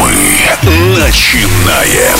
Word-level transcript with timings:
Мы 0.00 0.98
начинаем. 0.98 2.18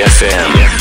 DFM. 0.00 0.79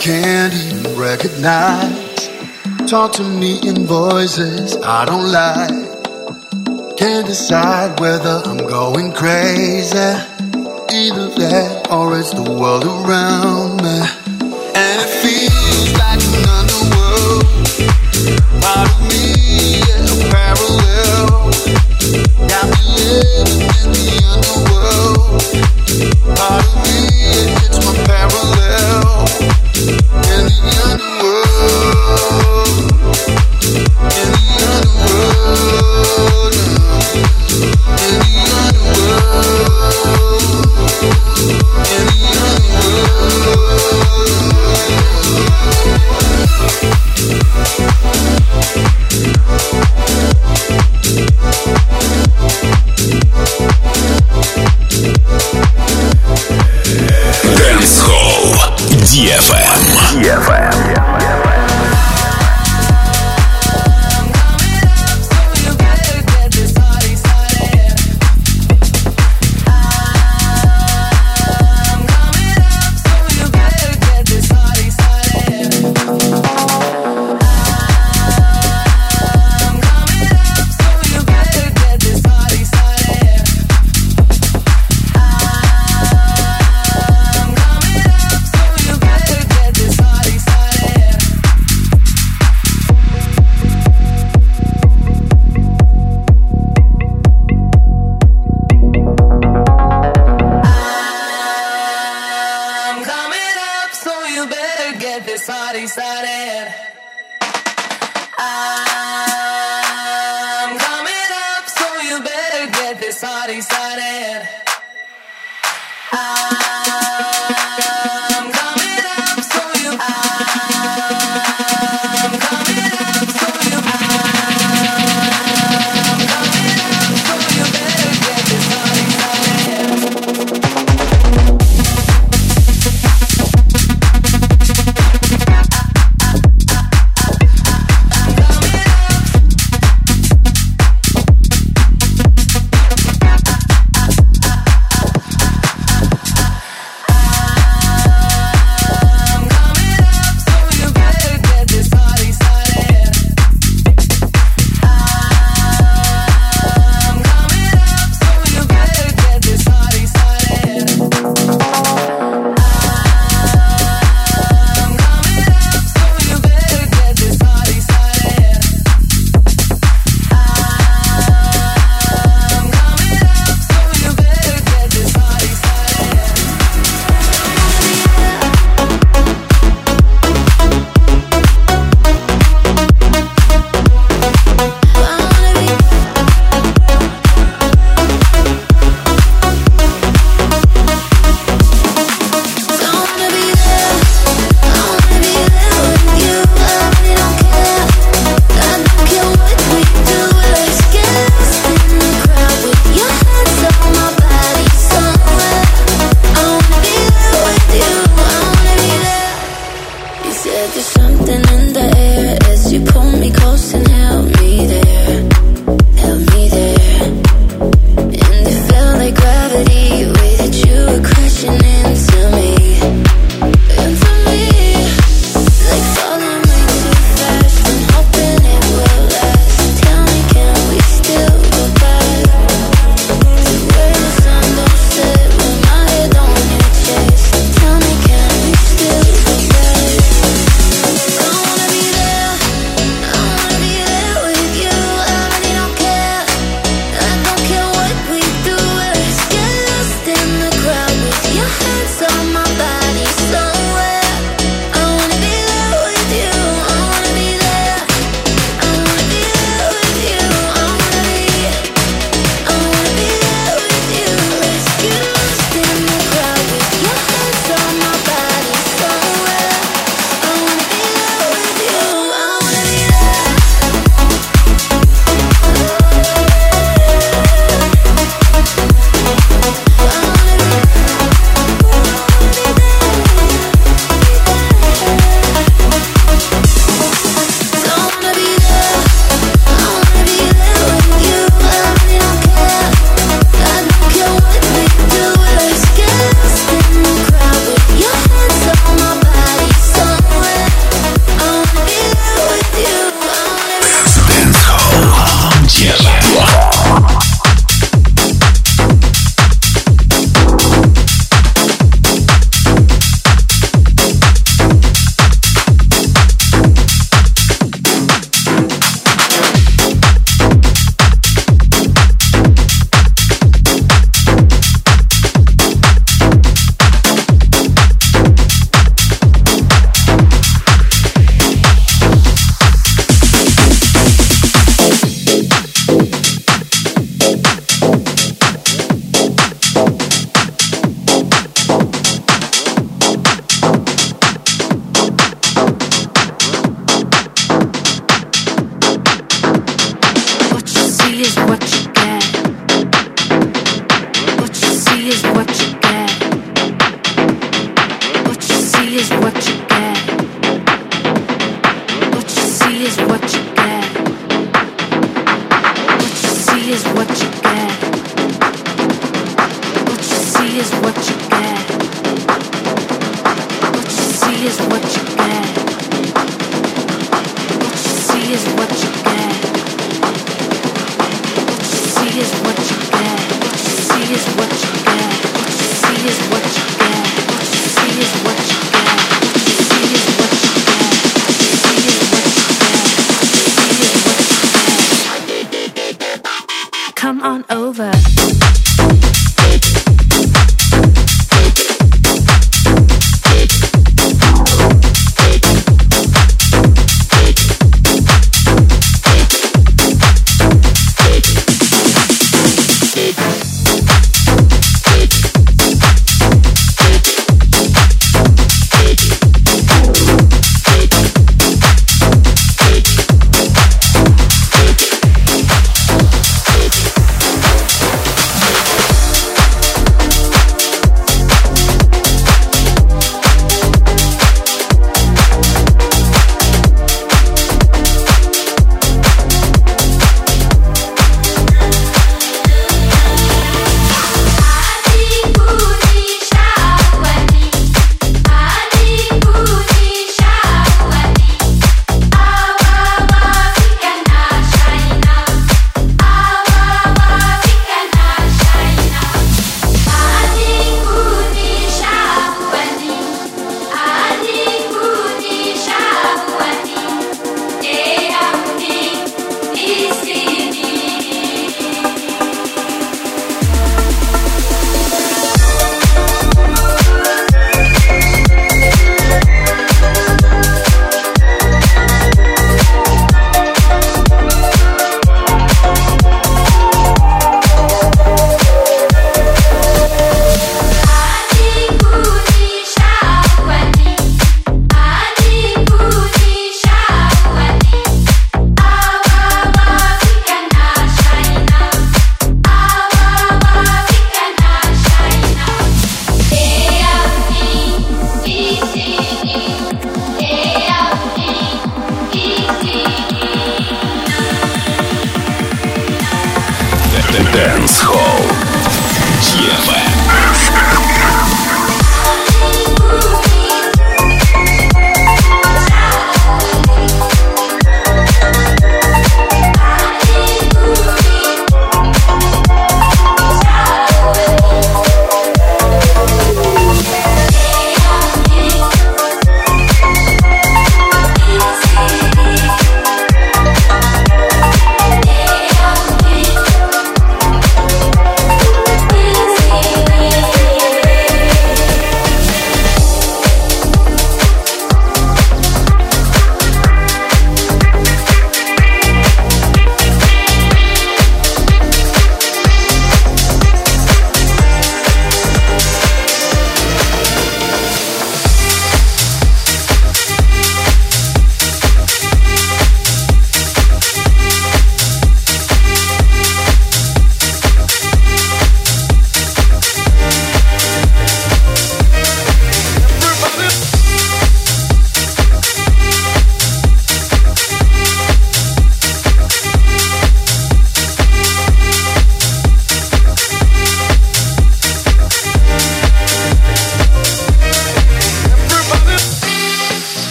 can't 0.00 0.54
even 0.54 0.98
recognize. 0.98 2.30
Talk 2.88 3.12
to 3.12 3.22
me 3.22 3.60
in 3.68 3.86
voices 3.86 4.78
I 4.78 5.04
don't 5.04 5.30
like. 5.30 6.96
Can't 6.96 7.26
decide 7.26 8.00
whether 8.00 8.40
I'm 8.46 8.56
going 8.66 9.12
crazy. 9.12 9.98
Either 9.98 11.28
that 11.36 11.88
or 11.90 12.18
it's 12.18 12.32
the 12.32 12.50
world 12.50 12.86
around 12.86 13.82
me. 13.82 14.00
And 14.74 15.00
it 15.04 15.10
feels 15.20 15.92
like 16.00 16.22
an 16.32 16.48
underworld. 16.48 17.44
Part 18.64 18.88
of 18.88 19.00
me, 19.04 19.84
yeah, 19.84 20.00
parallel. 20.32 21.52
Got 22.48 22.66
me 22.72 22.84
living 23.04 23.68
in 23.68 23.92
the 23.92 24.16
underworld. 24.32 24.39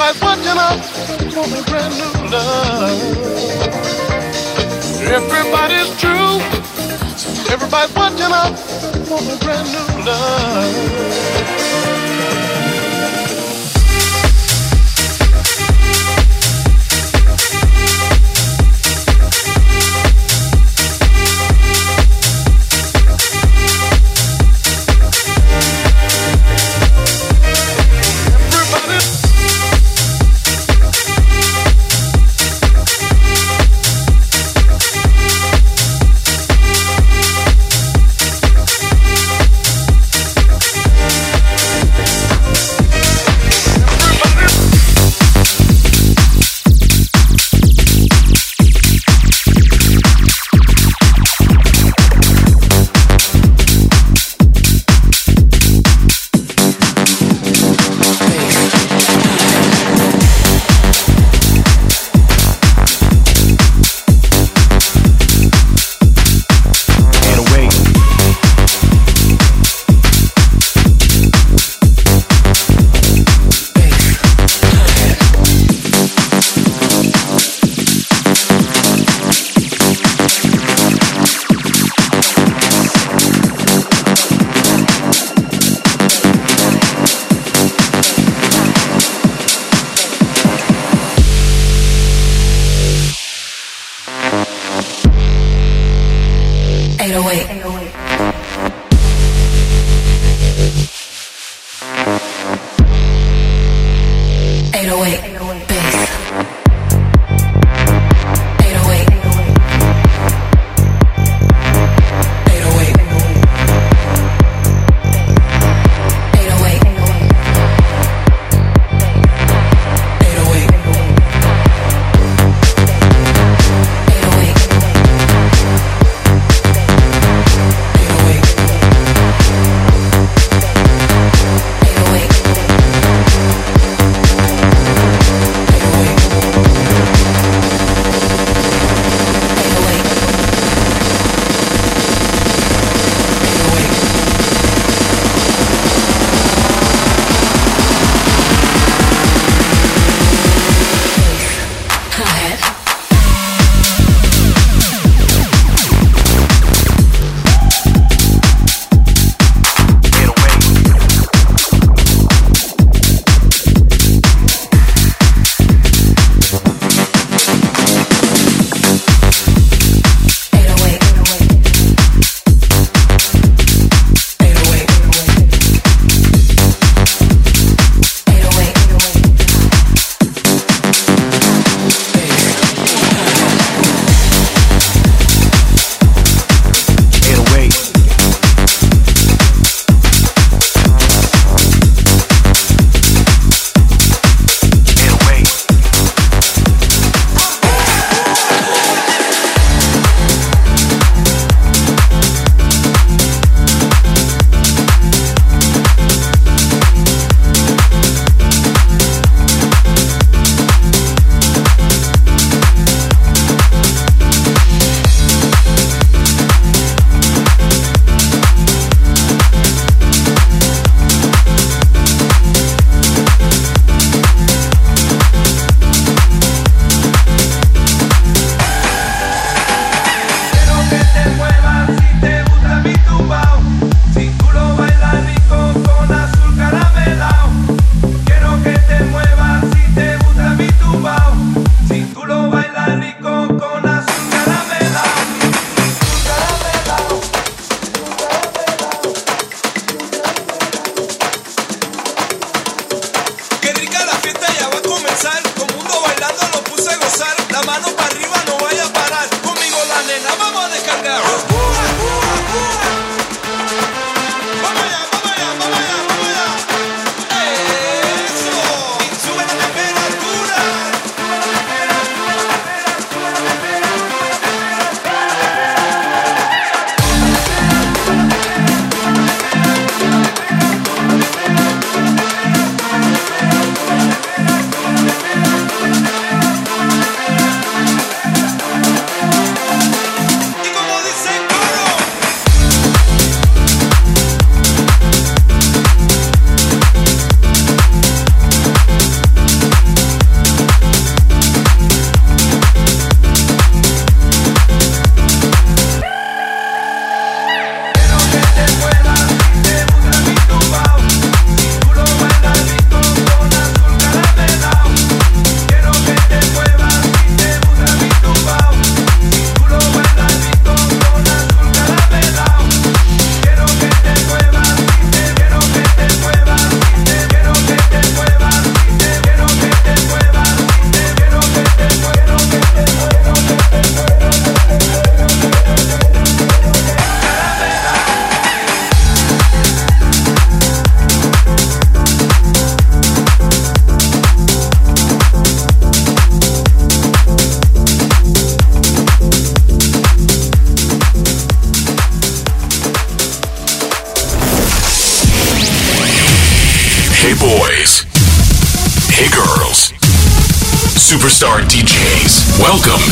Everybody's 0.00 0.22
watching 0.22 0.58
us 0.58 1.34
for 1.34 1.44
a 1.44 1.62
brand 1.68 1.94
new 1.94 2.12
love. 2.30 2.98
Everybody's 5.02 5.90
true. 6.00 6.40
Everybody's 7.52 7.94
watching 7.94 8.32
us 8.32 9.08
for 9.08 9.20
a 9.20 9.36
brand 9.44 9.68
new 9.70 10.04
love. 10.06 11.59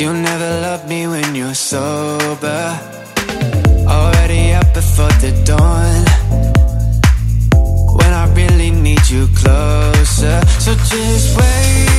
you 0.00 0.12
never 0.14 0.60
love 0.62 0.88
me 0.88 1.06
when 1.06 1.34
you're 1.34 1.54
sober. 1.54 2.62
Already 3.86 4.52
up 4.54 4.72
before 4.72 5.12
the 5.20 5.32
dawn. 5.44 6.04
When 7.98 8.12
I 8.12 8.32
really 8.34 8.70
need 8.70 9.06
you 9.10 9.26
closer. 9.36 10.40
So 10.58 10.74
just 10.74 11.36
wait. 11.36 11.89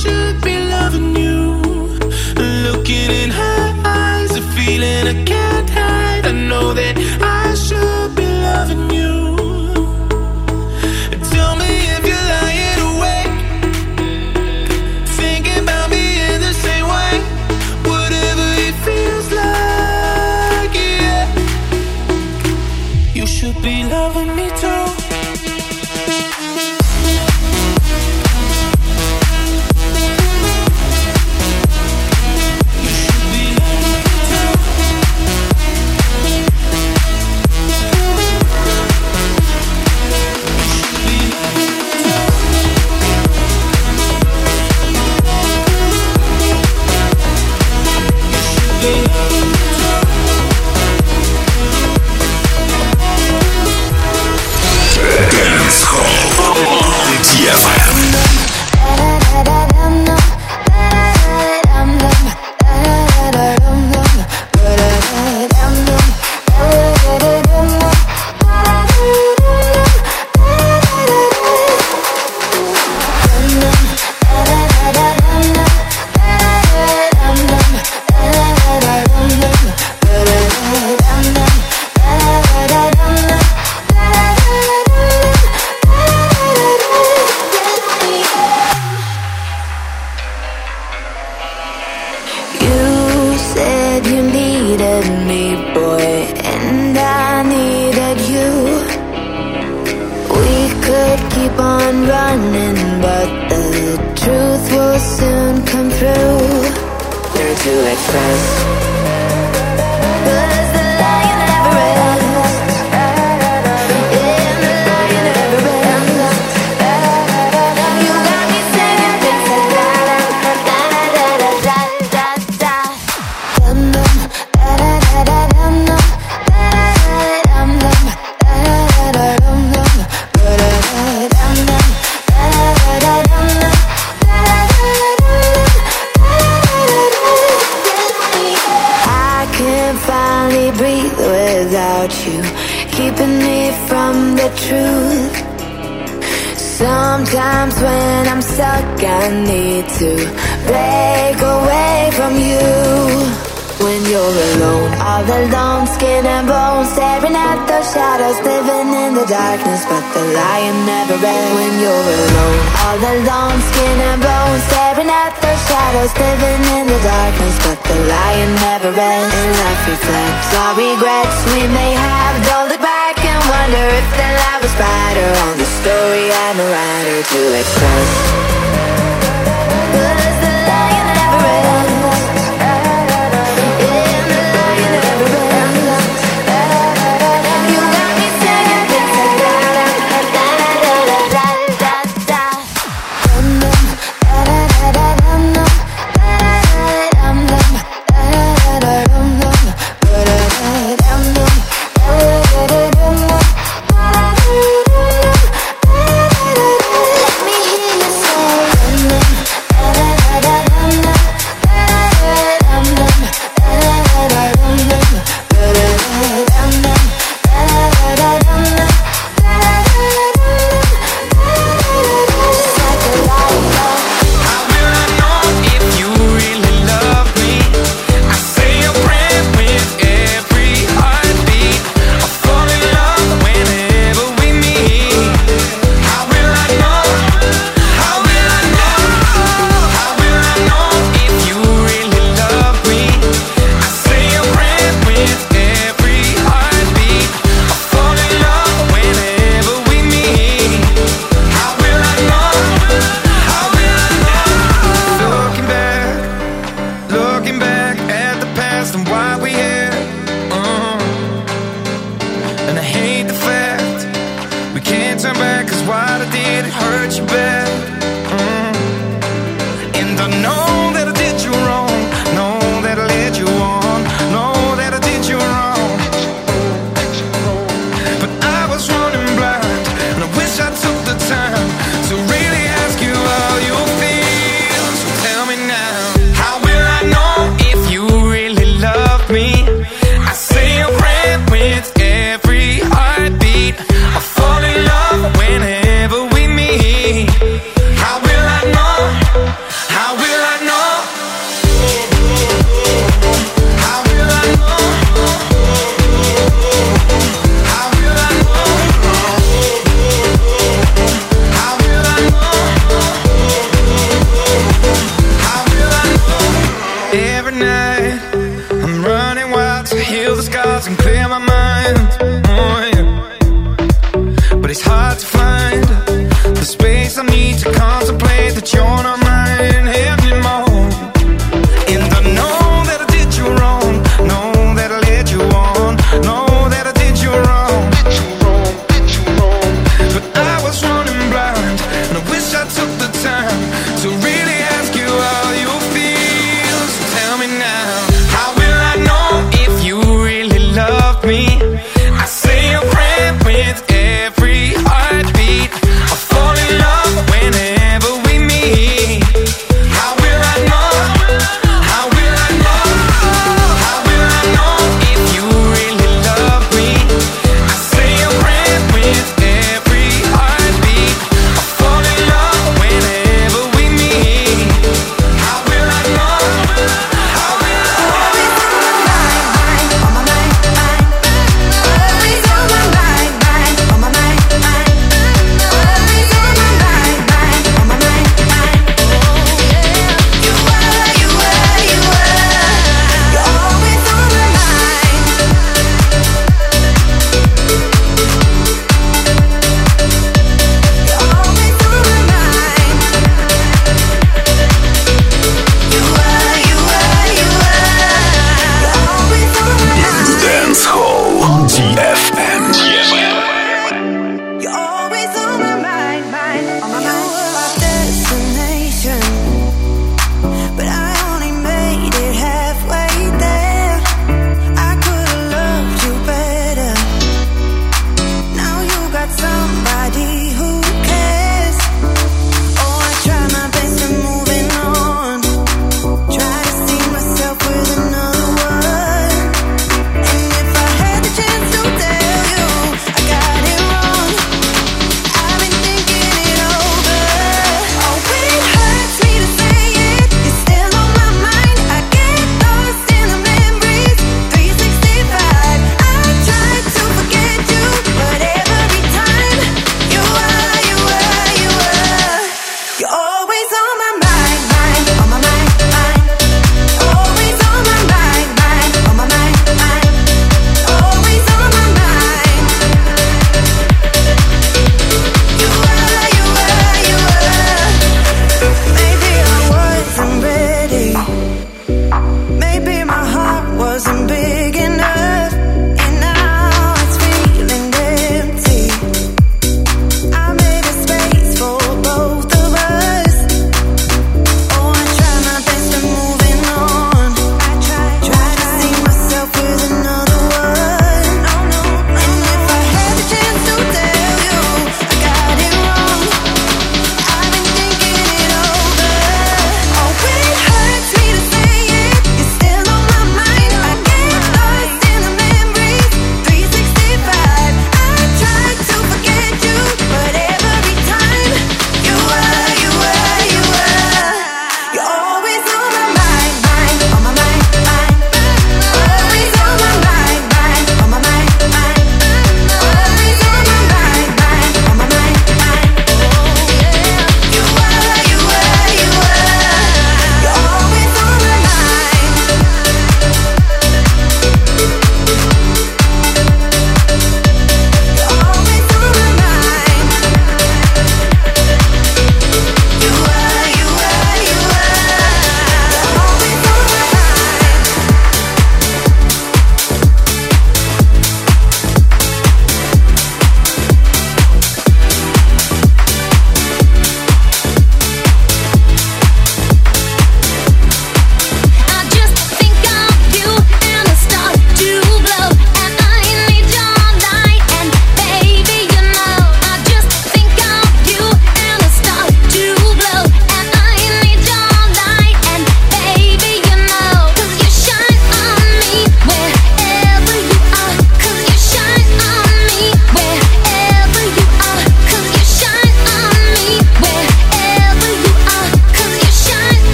should 0.00 0.40
be 0.42 0.56
loving 0.74 1.16
you. 1.16 1.40
Looking 2.66 3.10
in 3.22 3.30
her 3.30 3.82
eyes, 3.84 4.36
a 4.36 4.42
feeling 4.54 5.06
I 5.06 5.24
can't 5.24 5.70
hide. 5.70 6.26
I 6.26 6.32
know 6.32 6.74
that 6.74 6.94
I. 7.22 7.43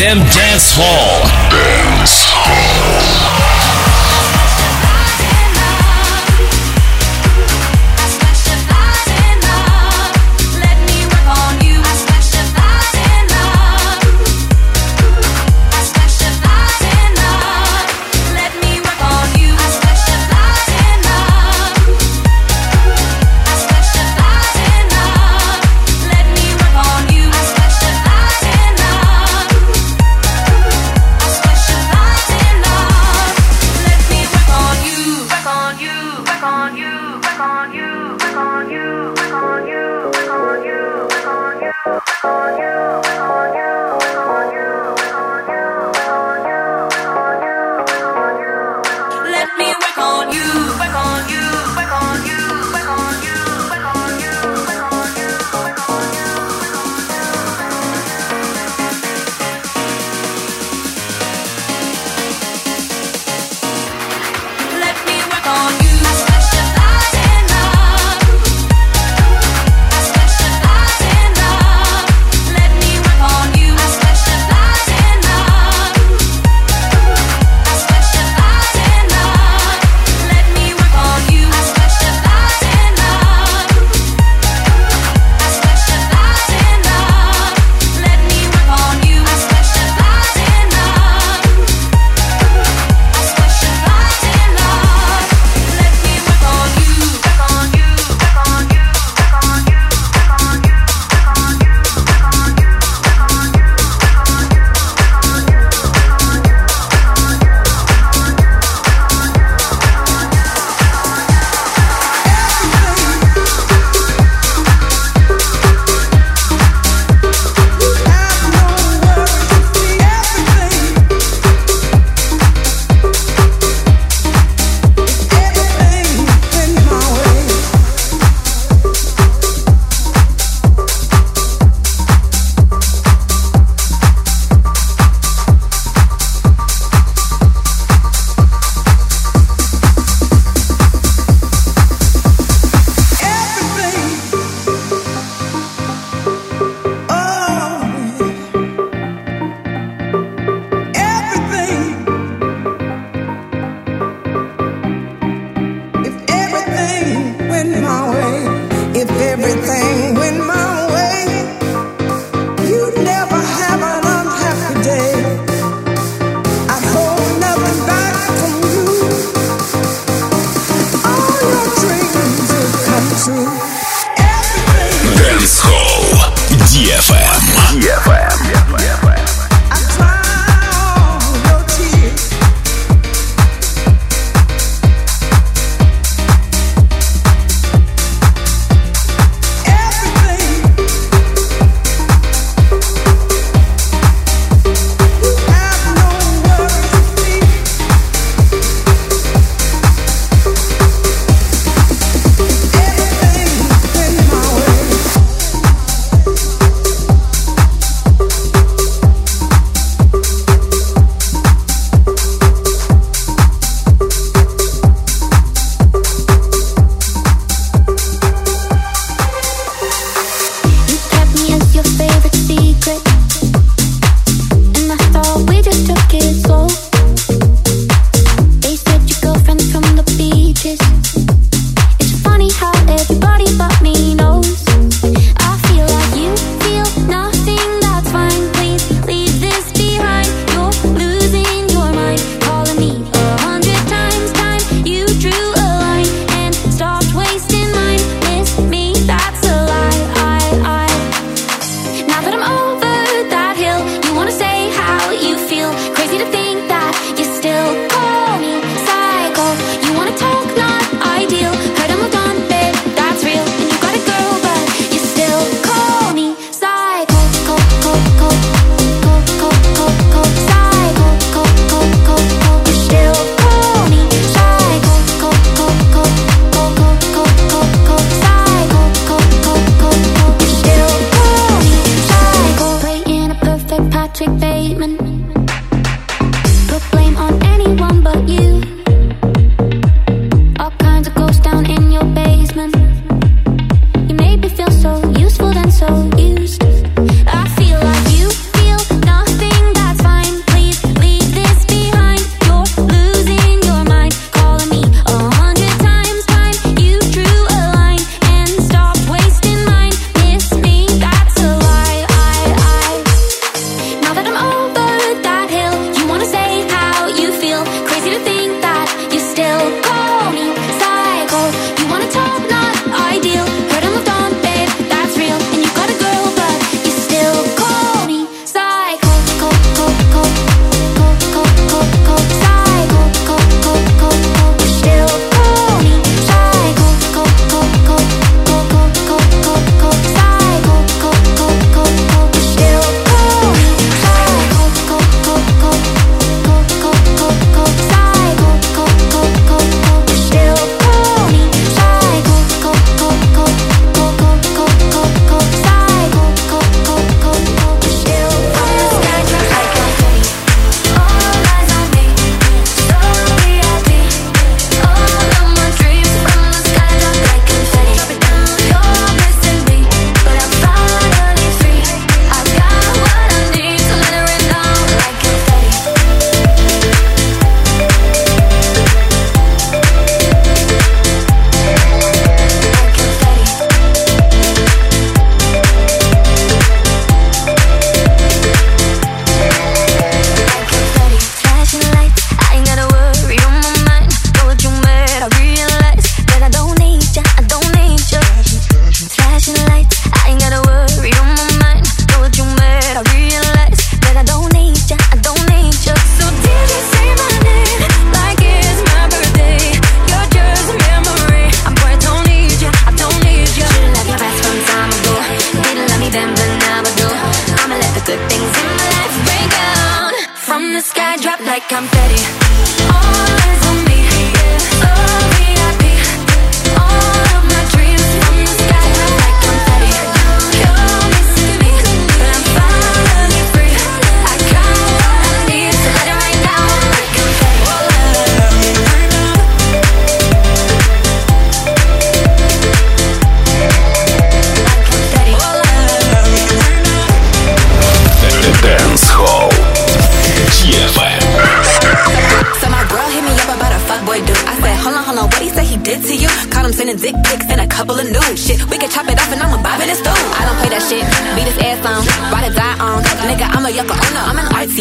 the 0.00 0.06
Dance 0.06 0.72
Hall. 0.72 0.99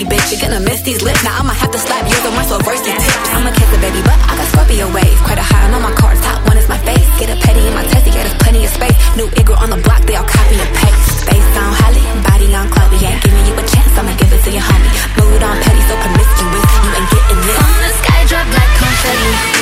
Bitch. 0.09 0.33
You're 0.33 0.41
gonna 0.41 0.59
miss 0.59 0.81
these 0.81 1.01
lips. 1.05 1.23
Now 1.23 1.37
I'ma 1.39 1.53
have 1.53 1.71
to 1.71 1.79
slap 1.79 2.03
you 2.09 2.17
on 2.25 2.33
my 2.33 2.43
subversive 2.43 2.97
tips. 2.97 3.29
I'ma 3.31 3.53
kiss 3.53 3.69
a 3.69 3.79
baby, 3.79 4.01
but 4.01 4.17
I 4.25 4.33
got 4.35 4.47
Scorpio 4.49 4.89
waves. 4.91 5.21
Quite 5.21 5.37
a 5.37 5.45
high 5.45 5.69
on 5.69 5.81
my 5.81 5.93
cards. 5.93 6.19
Top 6.25 6.41
one 6.49 6.57
is 6.57 6.67
my 6.67 6.81
face. 6.81 7.05
Get 7.21 7.29
a 7.29 7.37
petty 7.37 7.61
in 7.61 7.73
my 7.77 7.85
testy, 7.85 8.09
yeah, 8.09 8.25
there's 8.25 8.39
plenty 8.41 8.65
of 8.65 8.71
space. 8.73 8.97
New 9.15 9.29
Igor 9.37 9.55
on 9.61 9.69
the 9.69 9.79
block, 9.85 10.01
they 10.09 10.17
all 10.17 10.25
copy 10.25 10.57
and 10.57 10.73
paste. 10.75 11.29
Face 11.29 11.49
on 11.61 11.71
Holly, 11.85 12.03
body 12.25 12.49
on 12.57 12.67
Chloe. 12.73 12.97
Ain't 13.05 13.21
giving 13.21 13.45
you 13.45 13.53
a 13.53 13.63
chance, 13.69 13.93
I'ma 13.95 14.17
give 14.17 14.33
it 14.33 14.41
to 14.43 14.51
your 14.51 14.65
homie. 14.65 14.91
Mood 15.21 15.43
on 15.45 15.55
petty, 15.61 15.81
so 15.85 15.95
promiscuous. 16.01 16.67
You 16.83 16.89
ain't 16.97 17.09
getting 17.13 17.39
this. 17.45 17.57
From 17.61 17.73
the 17.85 17.91
sky 18.01 18.19
drop 18.25 18.47
like 18.49 18.71
confetti. 18.81 19.58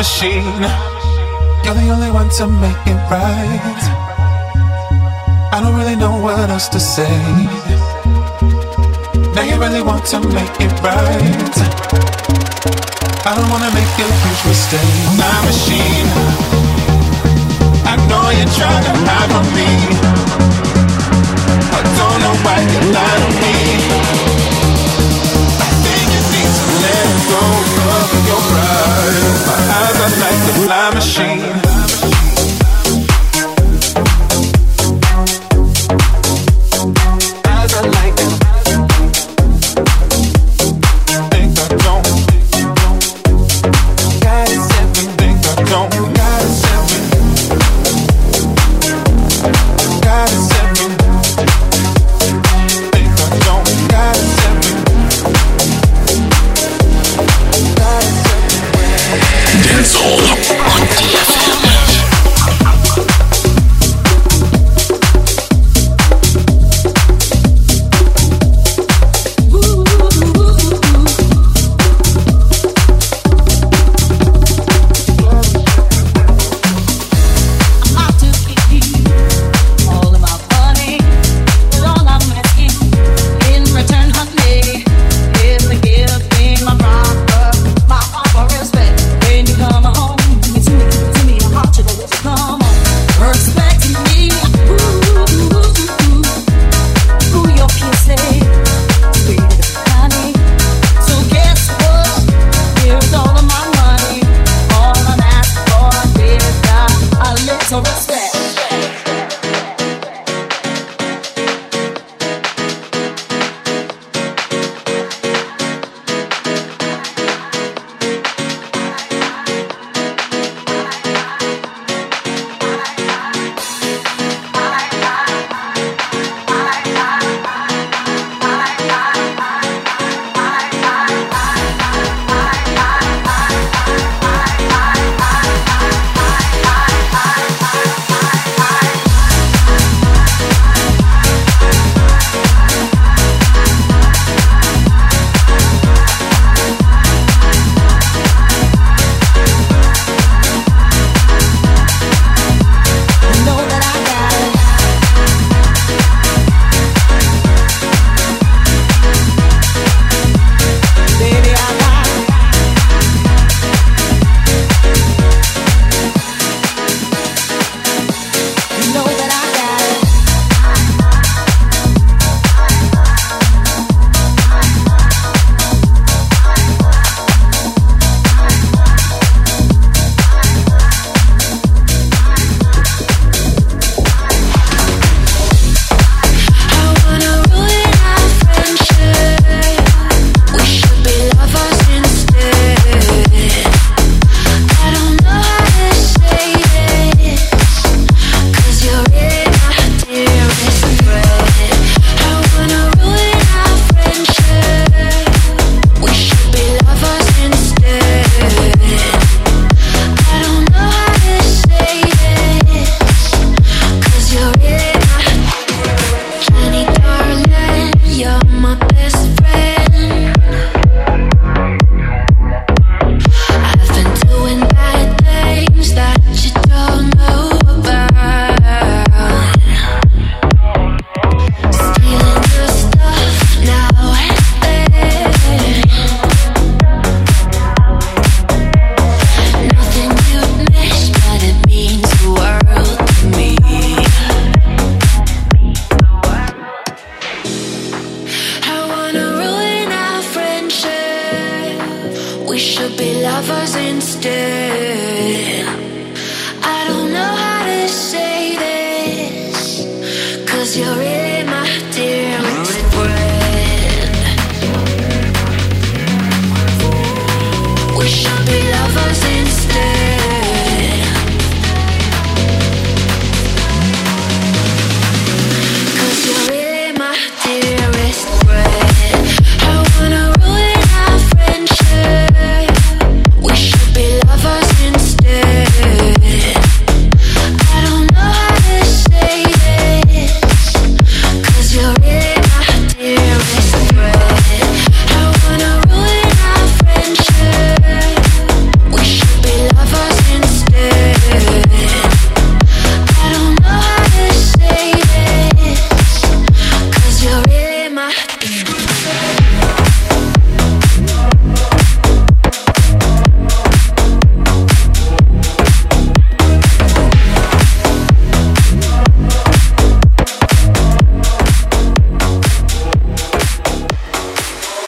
Machine. 0.00 0.62
You're 1.62 1.74
the 1.74 1.90
only 1.92 2.10
one 2.10 2.30
to 2.38 2.46
make 2.46 2.82
it 2.86 3.00
right. 3.12 3.82
I 5.52 5.60
don't 5.62 5.76
really 5.76 5.94
know 5.94 6.16
what 6.24 6.48
else 6.48 6.68
to 6.68 6.80
say. 6.80 7.16
Now 9.34 9.44
you 9.50 9.56
really 9.60 9.82
want 9.82 10.06
to 10.12 10.18
make 10.38 10.56
it 10.66 10.72
right. 10.80 11.54
I 13.28 13.32
don't 13.36 13.50
wanna 13.52 13.70
make 13.78 13.92
a 14.00 14.08
huge 14.22 14.42
mistake. 14.48 14.96
My 15.20 15.36
machine. 15.48 16.08
I 17.92 17.94
know 18.08 18.24
you're 18.38 18.52
trying 18.56 18.84
to 18.88 18.92
hide 19.04 19.28
from 19.32 19.46
me. 19.58 19.70
I 21.76 21.80
don't 21.98 22.18
know 22.24 22.34
why 22.44 22.58
you 22.72 22.80
lie 22.96 23.18
to 23.24 23.30
me. 23.42 23.56
I 25.66 25.70
think 25.84 26.06
you 26.14 26.22
need 26.32 26.52
to 26.58 26.66
let 26.84 27.08
go 27.32 27.42
of 27.98 28.10
your 28.28 28.42
pride. 28.48 29.79
Like 30.20 30.32
a 30.32 30.68
lie 30.68 30.94
machine. 30.94 31.49